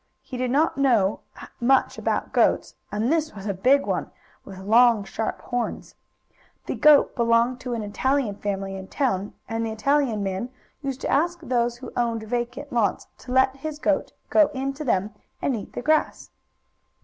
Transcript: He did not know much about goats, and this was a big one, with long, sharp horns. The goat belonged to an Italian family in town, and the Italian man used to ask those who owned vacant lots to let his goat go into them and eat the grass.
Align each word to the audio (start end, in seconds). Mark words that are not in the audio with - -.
He 0.23 0.35
did 0.35 0.49
not 0.49 0.79
know 0.79 1.19
much 1.59 1.99
about 1.99 2.33
goats, 2.33 2.73
and 2.91 3.11
this 3.13 3.35
was 3.35 3.45
a 3.45 3.53
big 3.53 3.85
one, 3.85 4.09
with 4.43 4.57
long, 4.57 5.03
sharp 5.03 5.39
horns. 5.41 5.93
The 6.65 6.73
goat 6.73 7.15
belonged 7.15 7.59
to 7.59 7.75
an 7.75 7.83
Italian 7.83 8.33
family 8.37 8.75
in 8.75 8.87
town, 8.87 9.35
and 9.47 9.63
the 9.63 9.71
Italian 9.71 10.23
man 10.23 10.49
used 10.81 11.01
to 11.01 11.07
ask 11.11 11.37
those 11.43 11.77
who 11.77 11.93
owned 11.95 12.23
vacant 12.23 12.73
lots 12.73 13.05
to 13.19 13.31
let 13.31 13.57
his 13.57 13.77
goat 13.77 14.11
go 14.31 14.47
into 14.55 14.83
them 14.83 15.13
and 15.39 15.55
eat 15.55 15.73
the 15.73 15.83
grass. 15.83 16.31